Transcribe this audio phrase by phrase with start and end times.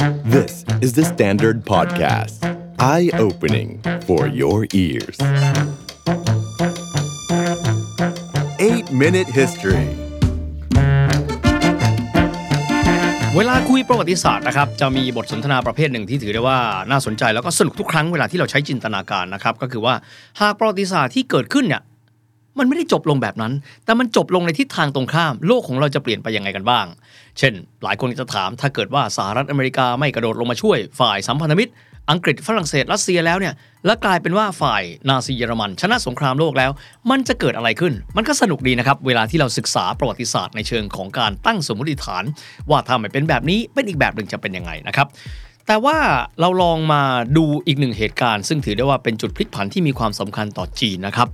[0.00, 2.40] This is the Standard Podcast.
[2.78, 5.18] Eye opening for your ears.
[8.58, 9.86] 8 Minute History
[13.36, 16.58] เวลาคุยประวัติศาสตร์นะครับจะมีบทสนทนาประเภทหนึ่งที่ถือได้ว่า
[16.90, 19.94] น่าสนใจแล้วก็สนุกทุกครั้งเวลาที่เราใช้จินตนาการนะครับก็คือว่า
[20.40, 21.82] หากประวัติศาสตร์ที่เกิดขึ้นเนี่ย
[22.60, 23.52] มันไม่ได้จบลงแบบนั้น
[23.84, 26.86] แต่มันจบลงในทิศทางตรงข้าม โลกของเราจะเปลี่ยนไปยังไงกันบ้าง
[27.38, 27.52] เช่น
[27.84, 31.72] หลายคนจะถามถ้าเกิดว่าสหรัฐอเมริกาไม่กระโดดลงมาช่วยฝ่ายสัมพันธมิตร
[32.10, 33.54] อังกฤษฝรั่งเศสรัสเซียแล้วเนี่ย
[33.86, 36.70] แล้วกลายเป็นว่าฝ่ายนาซีเยอรมัน ชนะสงครามโลกแล้ว
[37.10, 42.24] มันจะเกิดอะไรขึ้น มันก็สนุกดีนะครับ เวลาที่เราศึกษาประวัติศาสตร์ในเชิงของการตั้งสมมติฐาน
[42.70, 45.06] ว่าถ้าไม่เป็นแบบนี้เป็นอีกแบบหนึ่งจะเป็นยังไงนะครับ
[45.66, 45.96] แต่ว่า
[46.40, 47.02] เราลองมา
[47.36, 51.28] ดูอีกหนึ่งเหตุการณ์ ซึ่งถือได้ว่าเป็นจุดพลิกผันที่มีความสำคัญต่อจีนนะครับ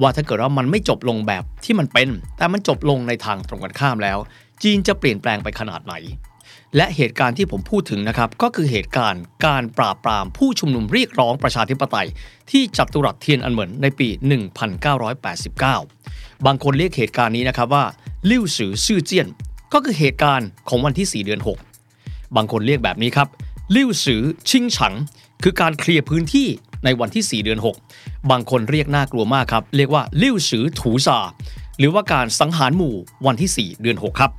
[0.00, 4.18] ว่าถ้าเกิดว่ามันไม่จบลงแบบที่มันเป็น แต่มันจบลงในทางตรงกันข้ามแล้ว
[4.62, 5.94] จีนจะเปลี่ยนแปลงไปขนาดไหน
[6.76, 12.08] และเหตุการณ์ที่ผมพูดถึงนะครับ ก็คือเหตุการณ์การปราบปรามผู้ชุมนุมเรียกร้องประชาธิปไตย
[12.50, 14.08] ที่จัตุรัสเทียนอันเหมินในปี
[15.06, 17.84] 1989 บางคนเรียกเหตุการณ์นี้นะครับว่า
[18.30, 19.28] ลิ่วซือซื่อเจี้ยน
[19.72, 21.40] ก็คือเหตุการณ์ของวันที่ 4 เดือน
[21.88, 23.28] 6 บางคนเรียกแบบนี้ครับ
[23.76, 24.94] ลิ่วซือชิงฉัง
[25.42, 26.48] คือการเคลียร์พื้นที่
[26.84, 27.60] ในวันที่ 4 เดือน
[27.92, 31.18] 6 บางคนเรียกน่ากลัวมากครับ เรียกว่าลิ่วซือถูซา
[31.78, 32.94] หรือว่าการสังหารหมู่
[33.26, 34.32] วันที่ 4 เดือน 6 ครับ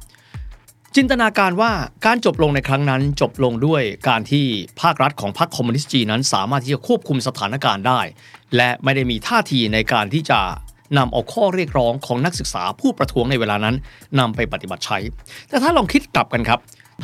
[0.96, 1.72] จินตนาการว่า
[2.06, 4.46] การจบลงในครั้งนั้นจบลงด้วยการที่
[4.82, 8.02] ภาครัฐของพรรคคอมมิวนิสต์จีนนั้น สามารถที่จะควบคุมสถานการณ์ได้
[8.56, 10.40] และไม่ได้มีท่าทีในการที่จะ
[10.98, 13.76] นำเอาข้อเรียกร้องของนักศึกษาผู้ประท้วงในเวลานั้น
[14.20, 14.98] นำไปปฏิบัติใช้
[15.50, 16.60] แต่ถ้าลองคิดกลับกันครับ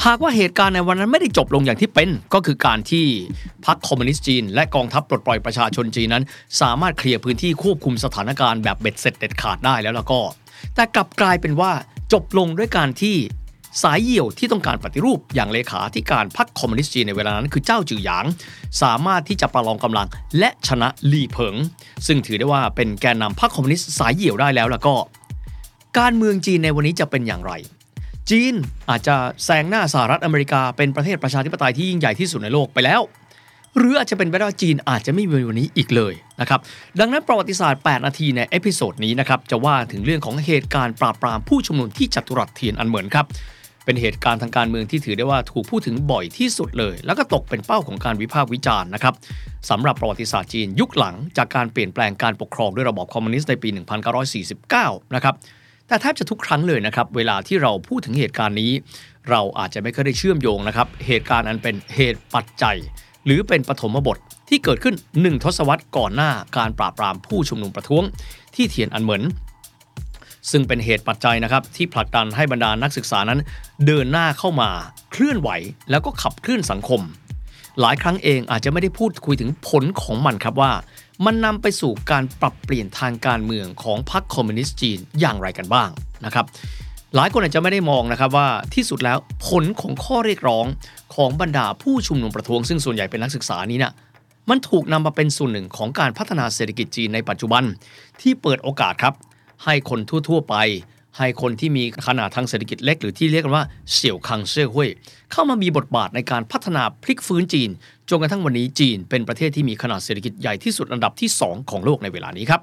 [0.05, 3.05] หากว่าเหตุการณ์ในวันนั้นไม่ได้จบลงอย่างที่เป็น ก็คือการที่
[3.65, 6.23] พรรคคอมมิวนิสต์จีน และกองทัพปลดปล่อยประชาชนจีนนั้น
[6.61, 10.19] สามารถเคลียร์พื้นที่ควบคุมสถานการณ์แบบเบ็ดเสร็จเด็ดขาดได้แล้วแล้วก็
[10.75, 11.71] แต่กลับกลายเป็นว่า
[12.13, 13.15] จบลงด้วยการที่
[13.83, 18.25] สายเหี่ยวที่ต้องการปฏิรูปอย่างเลขาธิการพรรคคอมมิวนิสต์จีนในเวลานั้นคือจ้าวจื่อหยาง
[18.81, 20.07] สามารถที่จะประลองกำลัง
[20.39, 21.55] และชนะหลี่เผิง
[22.07, 24.93] ซึ่งถือได้ว่าเป็นแกนนำพรรคคอมมิวนิสต์สายเหี่ยวได้แล้วแล้วก็
[25.99, 27.53] การเมืองจีนในวันนี้จะเป็นอย่างไร
[28.31, 28.55] จีน
[28.89, 29.15] อาจจะ
[29.45, 33.01] แซงหน้าสหรัฐอเมริกาเป็นประเทศประชาธิปไตยที่ยิ่งใหญ่ที่สุดในโลกไปแล้ว
[33.77, 36.59] หรืออาจจะเป็นไปได้ว่าจีนอาจจะไม่มีวันนี้อีกเลยนะครับ
[36.99, 43.25] ดังนั้นประวัติศาสตร์ 8 นาทีใน episode นี้นะครับจะว่าถึงเรื่องของเหตุการณ์ปราบปรามผู้ชุมนุมที่จัตุรัสเทียนอันเหมินครับ
[43.85, 49.13] เป็นเหตุการณ์ทางการเมืองที่ถือได้ว่าถูกพูดถึงบ่อยที่สุดเลย แล้วก็ตกเป็นเป้าของการวิพากษ์วิจารณ์นะครับ
[49.69, 53.69] สำหรับประวัติศาสตร์จีนยุคหลังจากการเปลี่ยนแปลงการปกครองด้วยระบอบคอมมิวนิสต์ในปี
[54.21, 55.35] 1949 นะครับ
[55.91, 58.71] แต่แทบจะทุกครั้งเลยนะครับ เวลาที่เราพูดถึงเหตุการณ์นี้
[59.29, 62.77] เราอาจจะไม่เคยได้เชื่อมโยงนะครับ เหตุการณ์อันเป็นเหตุปัจจัย
[63.25, 64.17] หรือเป็นปฐมบท
[64.49, 68.03] ที่เกิดขึ้น 1 ทศวรรษก่อนหน้าการปราบปรามผู้ชุมนุมประท้วง
[68.55, 69.23] ที่เทียนอันเหมิน
[70.51, 73.39] ซึ่งเป็นเหตุปัจจัยนะครับที่ผลักดันให้บรรดานักศึกษานั้น
[73.85, 74.69] เดินหน้าเข้ามา
[75.11, 75.49] เคลื่อนไหว
[75.89, 77.01] แล้วก็ขับเคลื่อนสังคม
[77.79, 80.71] หลายครั้งเองอาจจะไม่ได้พูดคุยถึงผลของมันครับว่า
[81.25, 85.89] มันนำไปสู่การปรับเปลี่ยนทางการเมืองของพรรคคอมมิวนิสต์จีนอย่างไรกันบ้าง
[86.25, 86.45] นะครับ
[87.15, 89.17] หลายคนอาจจะไม่ได้มองนะครับว่าที่สุดแล้ว
[89.47, 90.65] ผลของข้อเรียกร้อง
[91.15, 93.93] ของบรรดาผู้ชุมนุมประท้วงซึ่งส่วนใหญ่เป็นนักศึกษานี้นะ่ะ
[94.49, 97.63] มันถูกนำมาเป็นส่วนหนึ่งของการพัฒนาเศรษฐกิจจีนในปัจจุบัน
[98.21, 99.13] ที่เปิดโอกาสครับ
[99.63, 100.55] ให้คนทั่ว ๆ ไป
[101.17, 104.89] ให้คนที่มีขนาดทางเศรษฐกิจเล็ก หรือที่เรียกกันว่าเสี่ยวคังเซี่ยหุย
[105.31, 107.69] เข้ามามีบทบาทในการพัฒนาพลิกฟื้นจีน
[108.09, 112.61] จนกระทั่งวันนี้จีนเป็นประเทศที่มีขนาดเศรษฐกิจใหญ่ที่สุดอันดับที่ 2 ของโลกในเวลานี้ครับ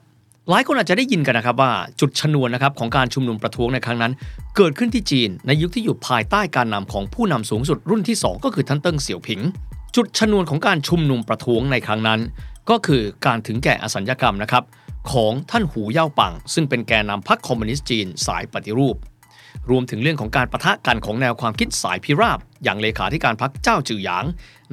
[0.50, 4.12] หลายคนอาจจะได้ยินกันนะครับว่าจุดชนวนนะครับของการชุมนุมประท้วงในครั้งนั้น
[4.56, 9.40] เกิดขึ้นที่จีน ในยุคที่อยู่ภายใต้การนำของผู้นำสูงสุดรุ่นที่ 2 ก็คือท่านเติ้งเสี่ยวผิง
[9.96, 12.20] จุดชนวนของการชุมนุมประท้วงในครั้งนั้น
[12.70, 14.62] ก็คือการถึงแก่อสัญญกรรมนะครับ
[15.12, 18.96] ของท่านหูเย่าปัง ซึ่งเป็นแกนนำพรรคคอมมิวนิสต์จีนสายปฏิรูป
[19.70, 24.24] รวมถึงเรื่องของการประทะกันของแนวความคิดสายพิราบ อย่างเลขาธิการพรรคเจ้าจือหยาง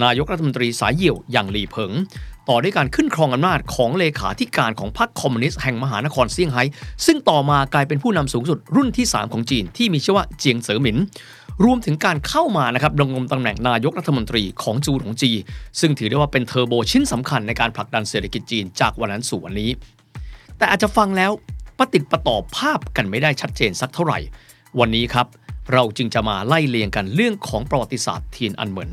[0.03, 1.91] นายกรัฐมนตรีสายเหี่ยวอย่างหลี่เผิง
[2.50, 6.63] ต่อด้วยการขึ้นครองอำนาจของเลขาธิการของพรรคคอมมิวนิสต์แห่งมหานครเซี่ยงไฮ้
[7.06, 10.97] ซึ่งต่อมากลายเป็นผู้นำสูงสุดรุ่นที่ 3 ของจีนที่มีชื่อว่าเจียงเสอหมิน
[11.63, 15.31] รวมถึงการเข้ามานะครับดำรงตำแหน่งนายกรัฐมนตรีของจูหลงจี
[15.80, 19.69] ซึ่งถือได้ว่าเป็นเทอร์โบชิ้นสำคัญในการผลักดันเศรษฐกิจจีนจากวันนั้นสู่วันนี้
[20.57, 21.31] แต่อาจจะฟังแล้ว
[21.80, 24.19] ปฏิดประต่อภาพกันไม่ได้ชัดเจนสักเท่าไหร่
[24.80, 25.28] วันนี้ครับ
[25.74, 28.92] เราจึงจะมาไล่เลียงกันเรื่องของประวัติศาสตร์เทียนอันเหมิน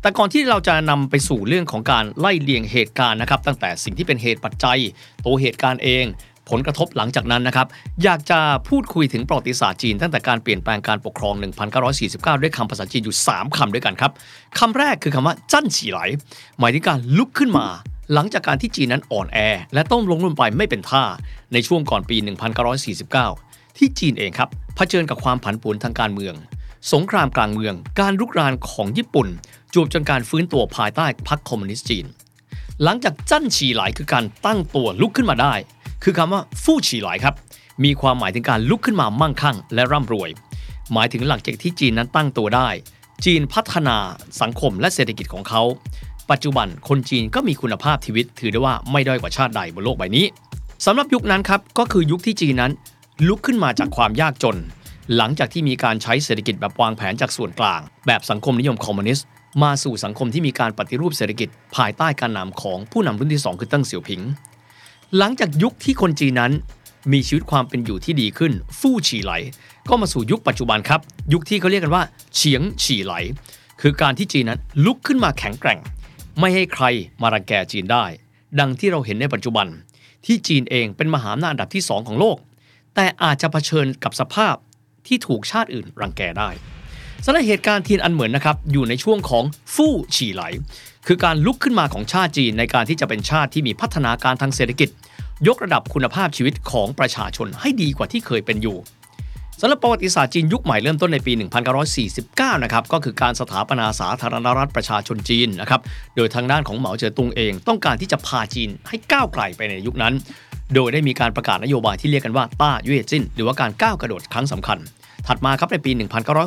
[0.00, 4.78] แต่ก่อนที่เราจะนำไปสู่เรื่องของการไล่เลียงเหตุการณ์นะครับ ตั้งแต่สิ่งที่เป็นเหตุปัจจัย
[5.24, 6.04] ตัวเหตุการณ์เอง
[6.50, 7.66] ผลกระทบหลังจากนั้นนะครับ
[8.02, 11.34] อยากจะพูดคุยถึงประวัติศาสตร์จีน ตั้งแต่การเปลี่ยนแปลงการปกครอง
[11.88, 14.12] 1949 ด้วยคำภาษาจีนอยู่ 3คำด้วยกันครับ
[14.58, 16.00] คำแรกคือคำว่าจั่นฉีไหล
[16.58, 17.66] หมายถึงการลุกขึ้นมา
[18.12, 19.38] หลังจากการที่จีนนั้นอ่อนแอ
[19.74, 21.04] และต้องลงลุ่มไปไม่เป็นท่า
[21.52, 22.16] ในช่วงก่อนปี
[22.96, 26.34] 1949 ที่จีนเองครับเผชิญกับความผันผวนทางการเมือง
[26.92, 29.28] สงครามกลางเมือง การลุกรานของญี่ปุ่น
[29.74, 32.06] จวบจนการฟื้นตัวภายใต้พรรคคอมมิวนิสต์จีน
[32.82, 35.54] หลังจากจั้นฉีหลายคือการตั้งตัวลุกขึ้นมาได้
[36.02, 37.34] คือคำว่าฟู่ฉีหลายครับ
[37.84, 40.30] มีความหมายถึงการลุกขึ้นมามั่งคั่ง และร่ำรวย
[40.92, 42.68] หมายถึงหลังจากที่จีนนั้นตั้งตัวได้
[43.24, 43.96] จีนพัฒนา
[44.40, 45.62] สังคมและเศรษฐกิจของเขา
[46.30, 50.26] ปัจจุบันคนจีนก็มีคุณภาพชีวิต ถือได้ว่าไม่ด้อยกว่าชาติใดบนโลกใบนี้
[50.86, 52.72] สำหรับยุคนั้นครับก็คือยุคที่จีนนั้น
[53.28, 54.58] ลุกขึ้นมาจากความยากจน
[55.16, 59.26] หลังจากที่มีการใช้เศรษฐกิจแบบวางแผนจากส่วนกลาง แบบสังคมนิยมคอมมิวนิสต์
[59.62, 64.20] มาสู่สังคมที่มีการปฏิรูปเศรษฐกิจ ภายใต้การนำของผู้นำรุ่นที่ 2 คือติ้งเสี่ยวผิง
[65.16, 66.52] หลังจากยุคที่คนจีนนั้น
[67.12, 69.32] มีชีวิตความเป็นอยู่ที่ดีขึ้น ฟู่ฉีไหล
[69.88, 71.00] ก็มาสู่ยุคปัจจุบันครับ
[71.32, 72.02] ยุคที่เขาเรียกกันว่า
[72.34, 73.14] เฉียงฉีไหล
[73.80, 75.78] คือการที่จีนนั้นลุกขึ้นมาแข็งแกร่ง
[76.40, 76.84] ไม่ให้ใคร
[77.22, 78.04] มารังแกจีนได้
[78.60, 79.66] ดังที่เราเห็นในปัจจุบัน
[80.26, 82.36] ที่จีนเองเป็นมหาอำนาจอันดับที่ 2 ของโลก
[82.94, 84.54] แต่อาจจะเผชิญกับสภาพ
[85.06, 86.50] ที่ถูกชาติอื่นรังแกได้
[87.24, 89.44] สำหรับเหตุการณ์ทีนอันเหมือนนะครับอยู่ในช่วงของ
[89.74, 90.42] ฟู่ฉีไหล
[91.06, 94.88] คือการลุกขึ้นมาของชาติจีนในการที่จะเป็นชาติที่มีพัฒนาการทางเศรษฐกิจ
[95.46, 98.76] ยกระดับคุณภาพชีวิตของประชาชนให้ดีกว่าที่เคยเป็นอยู่
[99.64, 101.32] สำหรับประวัติศาสตร์จีนยุคใหม่เริ่มต้นในปี
[101.98, 105.80] 1949 นะครับ ก็คือการสถาปนาสาธารณรัฐประชาชนจีนนะครับ
[106.16, 110.14] โดยทางด้านของเหมาเจ๋อตุงเองต้องการที่จะพาจีนให้ก้าวไกลไปในยุคนั้น
[110.74, 114.78] โดยได้มีการประกาศนโยบายที่เรียกกันว่า大跃进หรือว่าการก้าวกระโดดครั้งสำคัญ
[115.26, 115.90] ถัดมาครับในปี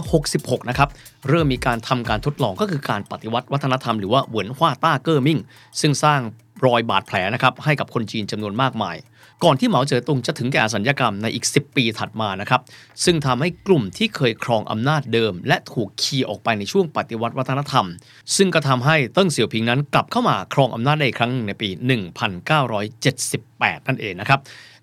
[0.07, 0.89] 1966 นะครับ
[1.29, 5.39] เริ่มมีการทำการทดลองก็คือการปฏิวัติวัฒนธรรมหรือว่า文化大革命
[5.81, 6.21] ซึ่งสร้าง
[6.65, 8.97] รอยบาดแผลนะครับให้กับคนจีนจำนวนมากมาย
[9.43, 12.61] ก่อนที่เหมาเจ๋อตุงจะถึงแก่อสัญกรรมในอีก 10 ปีถัดมานะครับ
[13.03, 17.85] ซึ่งทำให้กลุ่มที่เคยครองอำนาจเดิม และถูกเขี่ยออกไปในช่วงปฏิวัติวัฒนธรรม
[18.35, 21.69] ซึ่งก็ทำให้เติ้งเสี่ยวผิงนั้นกลับเข้ามาครองอำนาจได้อีกครั้งหนึ่งในปี
[22.53, 24.39] 1978 นั่นเองนะครับ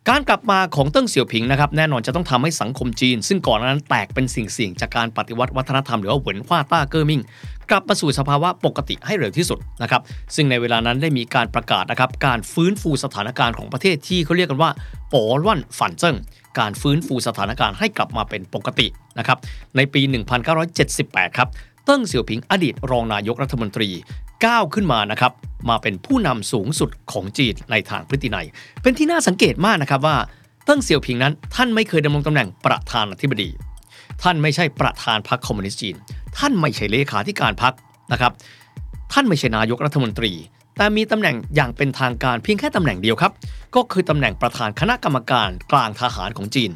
[0.09, 7.21] การกลับมาของเติ้งเสี่ยวผิงนะครับแน่นอนจะต้องทำให้สังคมจีน ซึ่งก่อนหน้านั้นแตกเป็นเสี่ยงเสี่ยงจากการปฏิวัติวัฒนธรรมหรือว่า文化大革命
[7.73, 10.03] กลับมาสู่สภาวะปกติให้เร็วที่สุดนะครับ
[10.35, 14.71] ซึ่งในเวลานั้นได้มีการประกาศนะครับการฟื้นฟูสถานการณ์ของประเทศที่เขาเรียกกันว่า
[15.13, 16.17] 拨乱反正
[16.59, 18.87] การฟื้นฟูสถานการณ์ให้กลับมาเป็นปกติ
[19.19, 19.39] นะครับ
[19.77, 20.03] ในปี
[20.71, 21.49] 1978 ครับ
[21.85, 23.89] เติ้งเสี่ยวผิงอดีตรองนายกรัฐมนตรี
[24.45, 25.33] ก้าวขึ้นมานะครับ
[25.69, 28.47] มาเป็นผู้นำสูงสุดของจีนในทางพฤตินัย
[28.83, 30.17] เป็นที่น่าสังเกตมากนะครับว่า
[30.65, 33.51] เติ้งเสี่ยวผิงนั้น ท่านไม่เคยดำรงตำแหน่งประธานาธิบดี
[34.23, 35.97] ท่านไม่ใช่ประธานพรรคคอมมิวนิสต์จีน
[36.39, 37.75] ท่านไม่ใช่เลขาธิการพรรค
[38.13, 38.33] นะครับ
[39.13, 40.33] ท่านไม่ใช่นายกรัฐมนตรี
[40.77, 43.33] แต่มีตำแหน่งอย่างเป็นทางการเพียงแค่ตำแหน่งเดียวครับ
[43.75, 46.71] ก็คือตำแหน่งประธานคณะกรรมการกลางทหารของจีน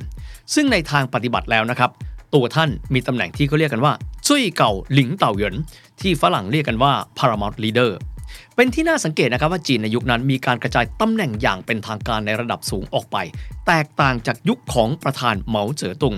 [0.54, 1.90] ซึ่งในทางปฏิบัติแล้วนะครับ
[2.34, 3.92] ตัวท่านมีตำแหน่งที่เขาเรียกกันว่า
[4.26, 5.54] ซุยเก่าหลิงเต่าเหยิน
[6.00, 7.90] ที่ฝรั่งเรียกกันว่า paramount leader
[8.56, 13.16] เป็นที่น่าสังเกตนะครับว่าจีนในยุคนั้นมีการกระจายตำแหน่งอย่างเป็นทางการในระดับสูงออกไป
[13.66, 16.16] แตกต่างจากยุคของประธานเหมาเจ๋อตุง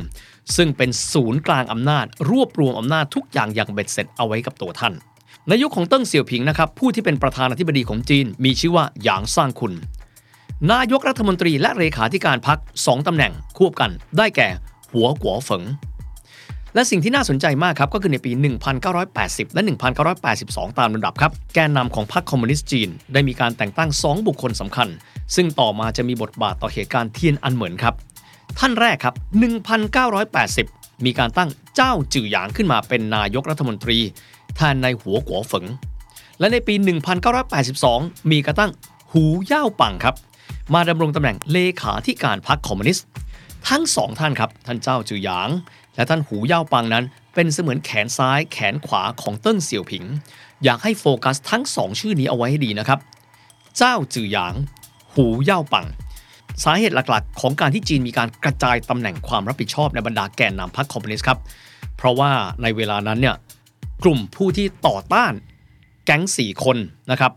[0.56, 4.94] ซึ่งเป็นศูนย์กลางอำนาจ รวบรวมอำนาจทุกอย่างอย่างเบ็ดเสร็จเอาไว้กับตัวท่าน
[5.49, 9.73] ในยุคของเติ้งเสี่ยวผิงนะครับผู้ที่เป็นประธานาธิบดีของจีน มีชื่อว่าหยางซ่างคุน
[10.73, 14.49] นายกรัฐมนตรีและเลขาธิการพรรคสองตำแหน่งควบกัน ได้แก่
[14.93, 15.62] ฮั่วกั๋วเฟิง
[16.78, 18.32] และสิ่งที่น่าสนใจมากครับก็คือในปี
[18.92, 19.62] 1980 และ
[20.20, 24.88] 1982 ตามลำดับครับ แกนนำของพรรคคอมมิวนิสต์จีน ได้มีการแต่งตั้ง 2 บุคคลสำคัญ
[25.34, 27.94] ซึ่งต่อมาจะมีบทบาทต่อเหตุการณ์เทียนอันเหมินครับ
[28.58, 29.14] ท่านแรกครับ
[30.08, 33.98] 1980 มีการตั้งจ้าวจื่อหยางขึ้นมาเป็นนายกรัฐมนตรี
[34.56, 35.64] แทนนายฮั่วกั๋วเฟิง
[36.38, 36.75] และในปี
[37.52, 38.73] 1982 มีการตั้ง
[39.12, 40.14] หูเย่าปังครับ
[40.75, 43.06] มาดำรงตำแหน่งเลขาธิการพรรคคอมมิวนิสต์
[43.68, 45.49] ทั้งสองท่านครับ ท่านจ้าวจื่อหยาง
[45.99, 50.05] และท่านหูเย่าปังนั้น เป็นเสมือนแขนซ้ายแขนขวาของเติ้งเสี่ยวผิง
[50.64, 52.99] อยากให้โฟกัสทั้งสองชื่อนี้เอาไว้ให้ดีนะครับ
[53.76, 54.55] จ้าวจื่อหยาง
[55.14, 55.87] หูเย่าปัง
[56.62, 61.38] สาเหตุหลักๆ ของการที่จีนมีการกระจายตำแหน่งความรับผิดชอบในบรรดาแกนนำพรรคคอมมิวนิสต์ครับ
[61.97, 62.31] เพราะว่า
[62.62, 63.37] ในเวลานั้นเนี่ย
[64.05, 65.33] กลุ่มผู้ที่ต่อต้าน
[66.05, 66.76] แก๊งสี่คน
[67.11, 67.33] นะครับ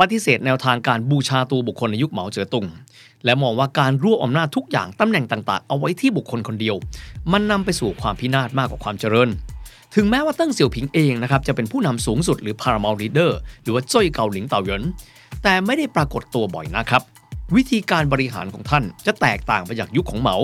[0.00, 2.66] ปฏิเสธแนวทางการบูชาตัวบุคคลในยุคเหมาเจ๋อตุง
[3.24, 6.76] และมองว่าการรวบอำนาจทุกอย่างตำแหน่งต่างๆ เอาไว้ที่บุคคลคนเดียว
[7.32, 9.28] มันนำไปสู่ความพินาศมากกว่าความเจริญ
[9.94, 14.82] ถึงแม้ว่าเติ้งเสี่ยวผิงเองนะครับจะเป็นผู้นำสูงสุดหรือ paramount leader หรือว่าจ้อยเกาหลิงเต่าเหยิน
[15.42, 17.02] แต่ไม่ได้ปรากฏตัวบ่อยนะครับ
[17.56, 20.36] วิธีการบริหารของท่านจะแตกต่างไปจากยุคของเหมา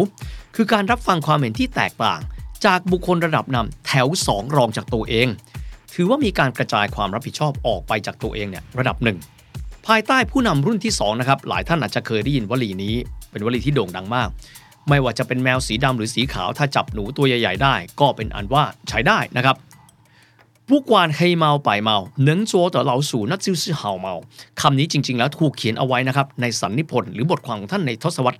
[0.56, 2.20] คือการรับฟังความเห็นที่แตกต่าง
[2.66, 5.28] จากบุคคลระดับนำแถวสองรองจากตัวเอง
[5.94, 9.18] ถือว่ามีการกระจายความรับผิดชอบออกไปจากตัวเองเนี่ยระดับหนึ่ง
[9.86, 12.94] ภายใต้ผู้นำรุ่นที่2นะครับหลายท่านอาจจะเคยได้ยินวลีนี้
[13.30, 14.28] เป็นวลีที่โด่งดังมาก
[14.88, 19.56] ไม่ว่าจะเป็นแมวสีดำหรือสีขาว ถ้าจับหนูตัวใหญ่ ๆ ได้ ก็เป็นอันว่าใช้ได้นะครับ
[20.68, 24.14] ผู้กวานเฮเมาไปเมาเนื้อจัวต่อเหลาสู่นัดซิวซื่อเห่าเมา
[24.60, 28.38] คำนี้จริง ๆ แล้วถูกเขียนเอาไว้นะครับในสันนิพนธ์หรือบทความของท่านในทศวรรษ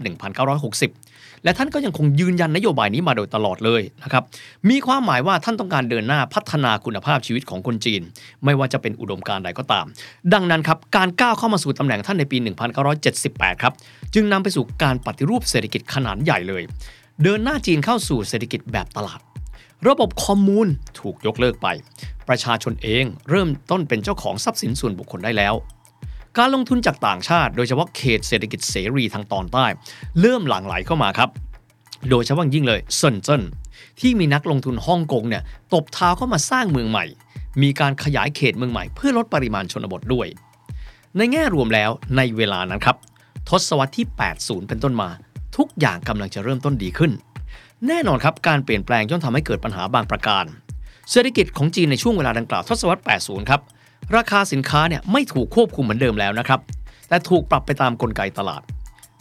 [0.60, 1.09] 1960
[1.44, 4.24] และท่านก็ยังคงยืนยันนโยบายนี้มาโดยตลอดเลยนะครับ
[4.70, 8.02] มีความหมายว่าท่านต้องการเดินหน้าพัฒนาคุณภาพชีวิตของคนจีน
[8.44, 9.86] ไม่ว่าจะเป็นอุดมการณ์ใดก็ตาม
[10.32, 12.36] ดังนั้นครับการก้าวเข้ามาสู่ตำแหน่งท่านในปี
[13.00, 13.72] 1978 ครับ
[14.14, 16.62] จึงนำไปสู่การปฏิรูปเศรษฐกิจขนาดใหญ่เลย
[17.22, 19.20] เดินหน้าจีนเข้าสู่เศรษฐกิจแบบตลาด
[19.88, 20.68] ระบบคอมมูน
[21.00, 21.68] ถูกยกเลิกไป
[22.28, 25.54] ประชาชนเองเริ่มต้นเป็นเจ้าของทรัพย์สินส่วนบุคคลได้แล้ว
[26.38, 29.66] การลงทุนจากต่างชาติ โดยเฉพาะเขตเศรษฐกิจเสรีทางตอนใต้
[30.20, 31.30] เริ่มหลั่งไหลเข้ามาครับ
[32.10, 33.42] โดยเฉพาะยิ่งเลยเซินเจิ้น
[34.00, 35.42] ที่มีนักลงทุนฮ่องกงเนี่ย
[35.74, 37.04] ตบเท้าเข้ามาสร้างเมืองใหม่
[37.62, 40.26] มีการขยายเขตเมืองใหม่เพื่อลดปริมาณชนบทด้วย
[41.16, 42.96] ในแง่รวมแล้วในเวลานั้นครับ
[43.48, 44.06] ทศวรรษที่
[44.38, 45.08] 80 เป็นต้นมา
[45.56, 47.12] ทุกอย่างกำลังจะเริ่มต้นดีขึ้น
[47.86, 50.44] แน่นอนครับการเปลี่ยนแปลงย่อมทำให้เกิดปัญหาบางประการ
[51.10, 53.60] เศรษฐกิจของจีนในช่วงเวลาดังกล่าวทศวรรษ 80 ครับ
[54.16, 56.60] ราคาสินค้าเนี่ยไม่ถูกควบคุมเหมือนเดิมแล้วนะครับ
[57.08, 58.62] แต่ถูกปรับไปตามกลไกตลาด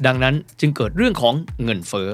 [0.05, 2.09] ดังนั้นจึงเกิดเรื่องของเงินเฟ้อ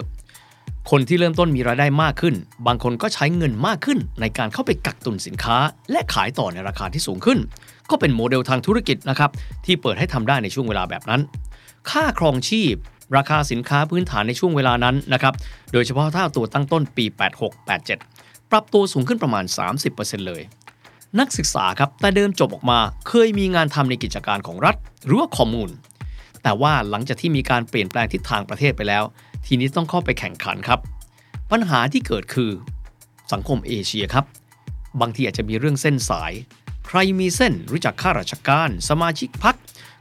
[0.92, 2.36] คนที่เริ่มต้นมีรายได้มากขึ้น
[2.68, 5.58] บางคนก็ใช้เงินมากขึ้น ในการเข้าไปกักตุนสินค้า
[5.92, 7.40] และขายต่อในราคาที่สูงขึ้น
[7.90, 9.32] ก็เป็นโมเดลทางธุรกิจนะครับ
[9.66, 11.22] ที่เปิดให้ทำได้ในช่วงเวลาแบบนั้น
[11.90, 12.76] ค่าครองชีพ
[13.18, 15.34] ราคาสินค้าพื้นฐานในช่วงเวลานั้นนะครับ
[15.74, 17.06] โดยเฉพาะถ้าตัวตั้งต้นปี
[17.78, 19.46] 86-87 ปรับตัวสูงขึ้นประมาณ
[19.86, 20.42] 30%เลย
[21.20, 25.72] นักศึกษาครับแต่เดิมจบออกมาเคยมีงานทำในกิจการของรัฐ หรือว่าคอมมูน
[26.44, 29.04] แต่ว่าหลังจากที่มีการเปลี่ยนแปลงทิศทางประเทศไปแล้ว
[29.46, 30.80] ทีนี้ต้องเข้าไปแข่งขันครับ
[31.52, 32.52] ปัญหาที่เกิดคือ
[33.32, 34.26] สังคมเอเชียครับ
[35.02, 36.34] บางทีอาจจะมีเรื่องเส้นสาย
[36.88, 39.56] ใครมีเส้นรู้จักข้าราชการ สมาชิกพรรค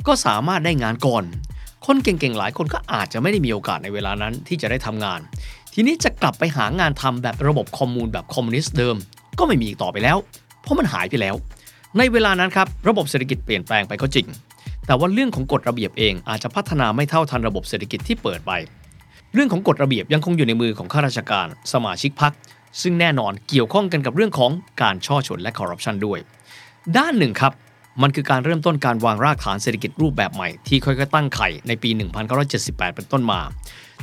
[0.07, 1.25] ก็สามารถได้งานก่อน
[1.87, 5.21] คนเก่งๆหลายคนก็อาจจะไม่ได้มีโอกาสในเวลานั้นที่จะได้ทำงาน
[5.75, 8.97] ทีนี้จะกลับไปหางานทำแบบระบบคอมมูนแบบคอมมิวนิสต์เดิม
[9.39, 10.19] ก็ไม่มีอีกต่อไปแล้ว
[10.65, 11.35] เพราะมันหายไปแล้ว
[11.99, 14.27] ในเวลานั้นครับระบบเศรษฐกิจเปลี่ยนแปลงไปก็จริง
[14.87, 18.53] แต่ว่าเรื่องของกฎระเบียบเองอาจจะพัฒนาไม่เท่าทันระบบเศรษฐกิจที่เปิดไป
[19.35, 22.33] เรื่องของกฎระเบียบยังคงอยู่ในมือของข้าราชการ สมาชิกพรรค
[22.83, 24.51] ซึ่งแน่นอนเกี่ยวข้องกันกับเรื่องของ
[24.83, 26.19] การช่อฉนและคอร์รัปชันด้วย
[26.97, 27.53] ด้านหนึ่งครับ
[28.03, 31.91] มันคือการเริ่มต้นการวางรากฐานเศรษฐกิจรูปแบบใหม่ที่ค่อยๆตั้งไข่ในปี
[32.43, 33.41] 1978 เป็นต้นมา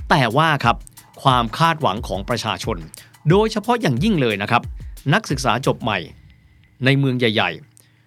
[0.09, 0.75] แต่ว่าครับ
[1.23, 2.77] ความคาดหวังของประชาชน
[3.29, 4.61] โดยเฉพาะอย่างยิ่งเลยนะครับ
[5.13, 5.99] นักศึกษาจบใหม่
[6.85, 7.51] ในเมืองใหญ่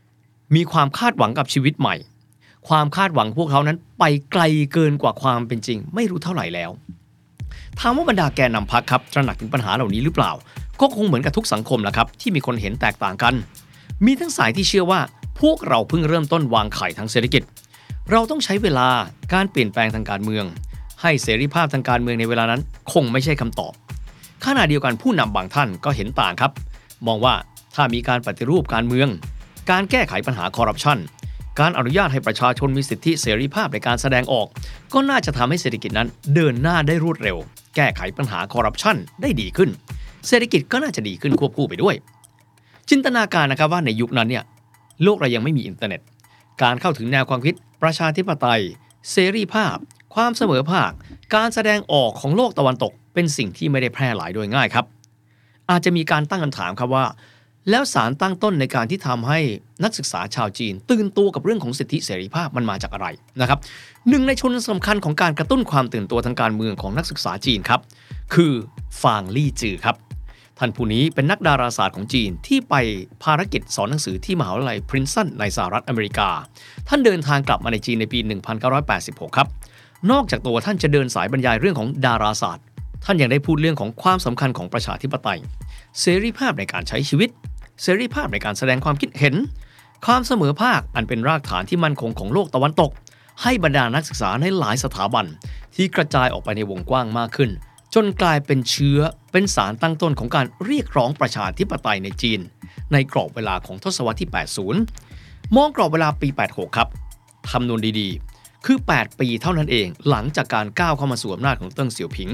[0.01, 1.97] ๆ มีความคาดหวังกับชีวิตใหม่
[2.69, 6.71] ความคาดหวังพวกเขานั้นไปไกลเกินกว่าความเป็นจริง ไม่รู้เท่าไหร่แล้ว
[7.79, 10.33] ถามว่าบรรดาแกนนำพักครับตระหนักถึงปัญหาเหล่านี้หรือเปล่า
[10.81, 13.35] ก็คงเหมือนกับทุกสังคมแหละครับ ที่มีคนเห็นแตกต่างกัน
[14.07, 15.01] มีทั้งสายที่เชื่อว่า
[15.41, 17.43] พวกเราเพิ่งเริ่มต้นวางไข่ทางเศรษฐกิจ
[18.11, 18.89] เราต้องใช้เวลา
[19.33, 20.45] การเปลี่ยนแปลงทางการเมือง
[21.03, 22.61] ให้เสรีภาพทางการเมืองในเวลานั้น
[22.93, 23.73] คงไม่ใช่คำตอบ
[24.47, 26.53] ขณะเดียวกันผู้นำบางท่านก็เห็นต่างครับ
[27.07, 27.35] มองว่า
[27.75, 29.09] ถ้ามีการปฏิรูปการเมือง
[29.71, 30.99] การแก้ไขปัญหาคอร์รัปชัน
[31.61, 34.47] การอนุญาตให้ประชาชนมีสิทธิเสรีภาพในการแสดงออก
[34.95, 37.37] ก็น่าจะทำให้เศรษฐกิจนั้นเดินหน้าได้รวดเร็ว
[37.77, 39.71] แก้ไขปัญหาคอร์รัปชันได้ดีขึ้น
[40.29, 41.95] เศรษฐกิจก็น่าจะดีขึ้นควบคู่ไปด้วย
[42.91, 44.45] จินตนาการนะครับว่าในยุคนั้นเนี่ย
[45.03, 46.01] โลกเรายังไม่มีอินเทอร์เน็ต
[46.63, 48.63] การเข้าถึงแนวความคิด ประชาธิปไตย
[49.11, 49.77] เสรีภาพ
[50.15, 50.91] ความเสมอภาค
[51.35, 54.85] การแสดงออกของโลกตะวันตก เป็นสิ่งที่ไม่ได้แพร่หลายโดยง่ายครับ
[55.71, 57.05] อาจจะมีการตั้งคำถามครับว่า
[57.71, 59.39] แล้วสารตั้งต้นในการที่ทำให้
[59.85, 63.07] นักศึกษาชาวจีน ตื่นตัวกับเรื่องของสิทธิเสรีภาพมันมาจากอะไร
[63.41, 63.59] นะครับ
[64.09, 67.81] หนึ่งในชนวนสำคัญของการกระตุ้นความตื่นตัวทางการเมืองของนักศึกษาจีนครับ
[68.35, 68.53] คือ
[69.03, 69.97] ฟางลี่จือครับ
[70.59, 72.75] ท่านผู้นี้เป็นนักดาราศาสตร์ของจีนที่ไป
[73.25, 76.29] ภารกิจสอนหนังสือที่มหาวิทยาลัยพรินซันในสหรัฐอเมริกา
[76.89, 78.19] ท่านเดินทางกลับมาในจีนในปี
[78.79, 79.49] 1986 ครับ
[80.11, 82.65] นอกจากตัวท่านจะเดินสายบรรยายเรื่องของดาราศาสตร์
[83.05, 85.39] ท่านยังได้พูดเรื่องของความสำคัญของประชาธิปไตย
[86.01, 87.31] เสรีภาพในการใช้ชีวิต
[87.83, 89.35] เสรีภาพในการแสดงความคิดเห็น
[90.07, 92.91] ความเสมอภาคอันเป็นรากฐานที่มั่นคงของโลกตะวันตก
[93.43, 95.27] ให้บรรดานักศึกษาในหลายสถาบัน
[95.75, 97.51] ที่กระจายออกไปในวงกว้างมากขึ้น
[97.95, 98.99] จนกลายเป็นเชื้อ
[99.33, 102.41] เป็นสารตั้งต้นของการเรียกร้องประชาธิปไตยในจีน
[102.93, 104.31] ในกรอบเวลาของทศวรรษที่
[104.93, 106.89] 80 มองกรอบเวลาปี 86 ครับ
[107.51, 112.31] คำนวณดีๆ คือ 8 ปีเท่านั้นเองหลังจากการก้าวเข้ามาสู่อำนาจของเติ้งเสี่ยวผิง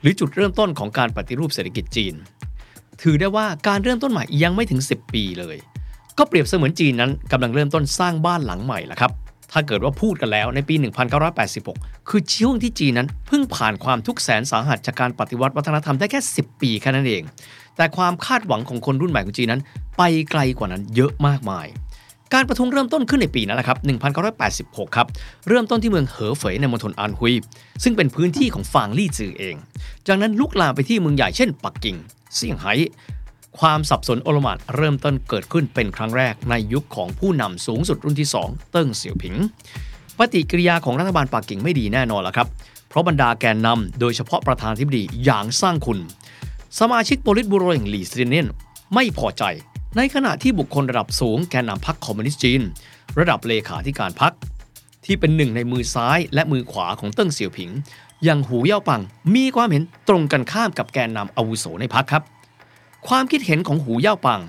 [0.00, 2.14] หรือจุดเริ่มต้นของการปฏิรูปเศรษฐกิจจีน
[3.02, 5.56] ถือได้ว่าการเริ่มต้นใหม่ยังไม่ถึง 10 ปีเลย
[6.18, 9.12] ก็เปรียบเสมือนจีนนั้นกำลังเริ่มต้นสร้างบ้านหลังใหม่ละครับ
[9.52, 10.74] ถ้าเกิดว่าพูดกันแล้วในปี
[11.42, 17.22] 1986 คือช่วงที่จีนนั้นเพิ่งผ่านความทุกข์แสนสาหัสจากการปฏิวัติวัฒนธรรมได้แค่ 10 ปีแค่นั้นเอง
[17.76, 19.62] แต่ความคาดหวังของคนรุ่นใหม่ของจีนนั้น
[19.98, 21.66] ไปไกลกว่านั้นเยอะมากมาย
[22.34, 23.78] การประท้วงเริ่มต้นขึ้นในปีนั้นแหละครับ
[24.32, 25.06] 1986 ครับ
[25.48, 27.34] เริ่มต้นที่เมืองเหอเฟยในมณฑลอันฮุย
[27.82, 29.56] ซึ่งเป็นพื้นที่ของฟางลี่จือเอง
[30.06, 31.96] จากนั้นลุกลามไปที่เมืองใหญ่เช่นปักกิ่ง
[32.34, 32.74] เซี่ยงไฮ้
[33.58, 39.34] ความสับสนอลหม่านเริ่มต้นเกิดขึ้นเป็นครั้งแรกในยุคของผู้นำสูงสุดรุ่นที่ 2 เติ้งเสี่ยวผิง
[40.18, 42.46] ปฏิกิริยาของรัฐบาลปักกิ่งไม่ดีแน่นอนละครับ
[42.88, 45.98] เพราะบรรดาแกนนำโดยเฉพาะประธานาธิบดีหยางซ่างคุน
[46.78, 48.46] สมาชิกโปลิตบูโรอย่างหลี่เซียนเนี่ยน
[48.94, 49.44] ไม่พอใจ
[49.96, 52.60] ในขณะที่บุคคลระดับสูงแกนนำพรรคคอมมิวนิสต์จีน
[53.18, 54.32] ระดับเลขาธิการพรรค
[55.04, 57.70] ที่เป็นหนึ่งในมือซ้ายและมือขวาของเติ้งเสี่ยวผิง
[58.24, 59.02] อย่างหูเย่าปัง
[59.34, 62.22] มีความเห็นตรงกันข้ามกับแกนนำอาวุโสในพรรคครับ
[63.08, 64.40] ความคิดเห็นของหูเย่าปัง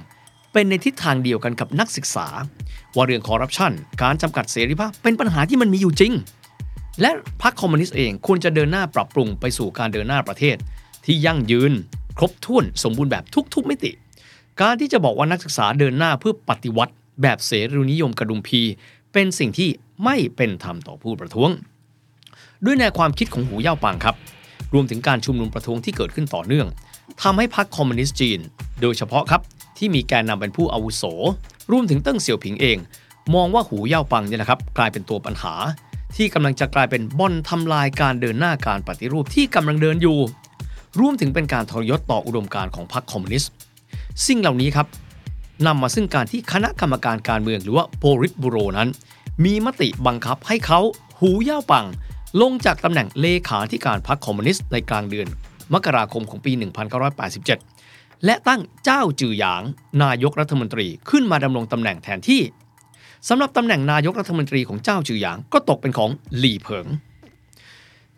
[0.53, 2.27] เป็นในทิศทางเดียวกันกับนักศึกษา
[2.95, 3.71] ว่าเรื่องคอร์รัปชัน
[4.01, 6.13] การจำกัดเสรีภาพเป็นปัญหาที่มันมีอยู่จริง
[7.01, 10.57] และพรรคคอมมิวนิสต์เองควรจะเดินหน้าปรับปรุงไปสู่การเดินหน้าประเทศ
[11.05, 11.73] ที่ยั่งยืน
[12.17, 13.23] ครบถ้วนสมบูรณ์แบบ
[13.53, 13.91] ทุกๆมิติ
[14.61, 18.61] การที่จะบอกว่านักศึกษาเดินหน้าเพื่อปฏิวัติ แบบเสรีนิยมกระดุมพี
[19.13, 19.69] เป็นสิ่งที่
[20.03, 21.51] ไม่เป็นธรรมต่อผู้ประท้วง
[22.65, 24.15] ด้วยแนวความคิดของหูเย่าปางครับ
[24.73, 26.67] รวมถึงการชุมนุมประท้วงที่เกิดขึ้นต่อเนื่อง
[27.21, 28.39] ทำให้พรรคคอมมิวนิสต์จีน
[28.81, 29.41] โดยเฉพาะครับ
[29.77, 31.03] ที่มีแกนนำเป็นผู้อาวุโส
[31.71, 32.77] รวมถึงเติ้งเสี่ยวผิงเอง
[33.35, 35.53] มองว่าหูเย่าปังเนี่ยนะครับกลายเป็นตัวปัญหา
[36.15, 40.19] ที่กำลังจะกลายเป็นบ่อนทำลายการเดินหน้าการปฏิรูปที่กำลังเดินอยู่
[40.99, 43.51] รวมถึงเป็นการทรยศต่ออุดมการณ์ของพรรคคอมมิวนิสต์
[44.27, 44.87] สิ่งเหล่านี้ครับ
[45.65, 48.89] นำมาซึ่งการที่คณะกรรมการการเมืองหรือว่าโปลิตบูโรนั้น
[49.45, 50.79] มีมติบังคับให้เขา
[51.19, 51.85] หูเย่าปัง
[52.41, 55.27] ลงจากตำแหน่งเลขาธิการพรรคคอมมิวนิสต์ในกลางเดือน
[55.73, 56.51] มกราคมของปี
[57.37, 59.63] 1987 และตั้งจ้าวจื่อหยาง
[60.03, 62.41] นายกรัฐมนตรีขึ้นมาดำรงตำแหน่งแทนที่
[63.27, 66.87] สำหรับตำแหน่งนายกรัฐมนตรีของจ้าวจื่อหยางก็ตกเป็นของหลี่เผิง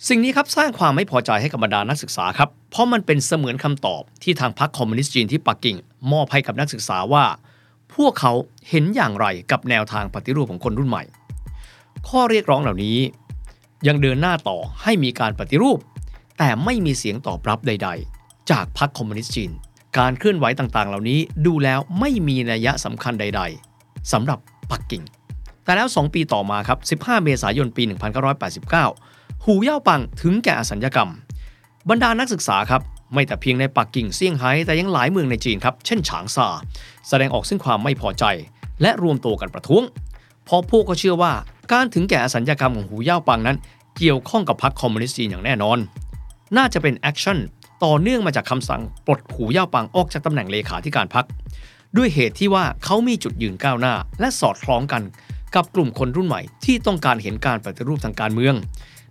[0.09, 5.77] สิ่งนี้ครับสร้างความไม่พอใจให้กับบรรดานักศึกษาครับ เพราะมันเป็นเสมือนคำตอบที่ทางพรรคคอมมิวนิสต์จีนที่ปักกิ่ง
[6.11, 7.25] มอบให้กับนักศึกษาว่า
[7.95, 8.33] พวกเขา
[8.69, 11.03] เห็นอย่างไรกับแนวทางปฏิรูปของคนรุ่นใหม่
[12.07, 12.97] ข้อเรียกร้องเหล่านี้
[13.87, 15.79] ยังเดินหน้าต่อให้มีการปฏิรูป
[16.37, 19.51] แต่ไม่มีเสียงตอบรับใด ๆ จากพรรคคอมมิวนิสต์จีน
[19.97, 23.41] การเคลื่อนไหวต่างๆ เหล่านี้ดูแล้วไม่มีนัยสำคัญใด
[23.75, 24.39] ๆสำหรับ
[24.71, 25.03] ปักกิ่ง
[25.63, 29.14] แต่แล้ว 2 ปีต่อมาครับ 15 เมษายน ปี 1989
[29.45, 31.09] หูเย่าปังถึงแก่อสัญญกรรม
[31.89, 32.81] บรรดานักศึกษาครับ
[33.13, 36.47] ไม่แต่เพียงในปักกิ่งเซี่ยงไฮ้แต่ยังหลายเมืองในจีนครับ เช่นฉางซา
[37.07, 38.23] แสดงออกซึ่งความไม่พอใจ
[38.81, 39.83] และรวมตัวกันประท้วง
[40.45, 41.33] เพราะพวกเขาก็เชื่อว่า
[41.71, 43.57] การถึงแก่อสัญกรรมของหูเย่าปังนั้น
[43.97, 45.77] เกี่ยวข้องกับพรรคคอมมิวนิสต์จีนอย่างแน่นอน
[46.57, 47.37] น่าจะเป็น action
[47.85, 51.25] ต่อเนื่องมาจากคำสั่งปลดหูเย่าปังออกจากตำแหน่งเลขาธิการพรรค
[51.97, 55.03] ด้วยเหตุที่ว่าเขามีจุดยืนก้าวหน้า และสอดคล้องกัน
[55.55, 58.55] กับกลุ่มคนรุ่นใหม่ที่ต้องการเห็นการปฏิรูปทางการเมือง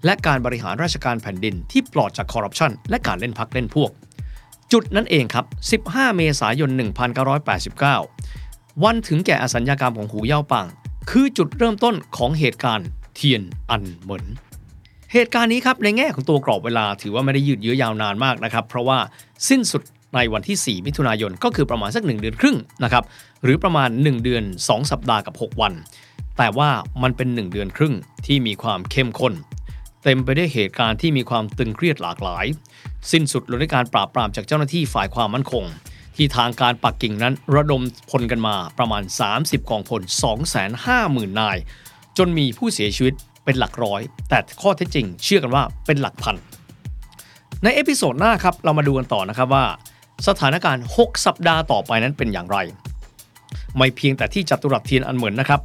[0.04, 3.90] และการบริหารราชการแผ่นดินที่ปลอดจากคอร์รัปชันและการเล่นพักเล่นพวก
[4.72, 5.44] จุดนั้นเองครับ
[5.84, 6.70] 15 เมษายน
[7.96, 10.66] 1989 วันถึงแก่อสัญญากรรมของหูเย่าปัง
[11.10, 14.24] คือจุดเริ่มต้นของเหตุการณ์เทียนอันเหมิน
[15.12, 18.98] เหตุการณ์นี้ครับในแง่ของตัวกรอบเวลาถือว่าไม่ได้ยืดเยื้อยาวนานมากนะครับเพราะว่า
[19.48, 19.82] สิ้นสุด
[20.14, 23.04] ในวันที่ 4 มิถุนายนก็คือประมาณสัก 1 เดือนครึ่งนะครับ
[23.44, 25.72] หรือประมาณ 1 เดือน 2 สัปดาห์กับ 6 วัน
[26.38, 26.70] แต่ว่า
[27.02, 27.94] มันเป็น 1 เดือนครึ่ง
[28.26, 29.34] ที่มีความเข้มข้น
[30.04, 32.46] เต็มไปด้วยเหตุการณ์ที่มีความตึงเครียดหลากหลาย
[33.12, 35.64] สิ้นสุดลงด้วยการปราบปรามจากเจ้าหน้าที่ฝ่ายความมั่นคง
[36.16, 39.02] ที่ทางการปักกิ่งนั้นระดมพลกันมาประมาณ
[39.36, 40.02] 30 กองพล
[40.70, 41.56] 250,000 นาย
[42.18, 43.14] จนมีผู้เสียชีวิต
[43.44, 46.36] เป็นหลักร้อย แต่ข้อเท็จจริง เชื่อกันว่าเป็นหลักพัน
[47.62, 49.64] ใน episode หน้าครับเรามาดูกันต่อนะครับว่า
[50.28, 52.58] สถานการณ์ 6 สัปดาห์ต่อไปนั้นเป็นอย่างไร
[53.76, 55.60] ไม่เพียงแต่ที่จัตุรัสเทียนอันเหมือนนะครับ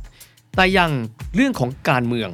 [0.55, 0.91] แต่ยัง
[1.35, 2.29] เรื่องของการเมือง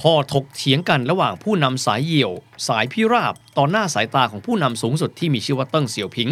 [0.00, 2.32] ข้อถกเถียงกันระหว่างผู้นำสายเหี่ยว
[2.68, 6.30] สายพิราบต่อหน้าสายตาของผู้นำสูงสุดที่มีชื่อว่าเติ้งเสี่ยวผิง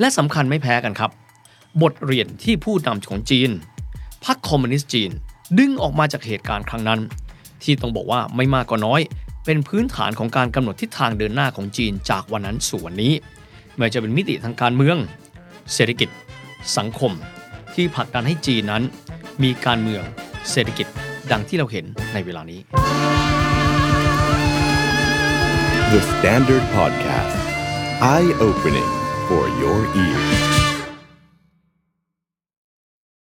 [0.00, 1.10] และสำคัญไม่แพ้กันครับ
[1.82, 3.50] บทเรียนที่ผู้นำของจีน
[4.24, 5.10] พรรคคอมมิวนิสต์จีน
[5.58, 7.00] ดึงออกมาจากเหตุการณ์ครั้งนั้น
[7.62, 9.00] ที่ต้องบอกว่าไม่มากก็น้อย
[9.44, 13.12] เป็นพื้นฐานของการกำหนดทิศทางเดินหน้าของจีนจากวันนั้นสู่วันนี้
[13.76, 14.96] ไม่ว่าจะเป็นมิติทางการเมือง
[15.74, 16.08] เศรษฐกิจ
[16.76, 17.12] สังคม
[17.74, 18.82] ที่ผลักดันให้จีนนั้น
[19.42, 20.02] มีการเมือง
[20.50, 20.86] เศรษฐกิจ
[21.32, 22.60] ดังที่เราเห็นในเวลานี้
[25.92, 27.38] The Standard Podcast.
[28.14, 28.90] Eye opening
[29.28, 30.59] for your ears.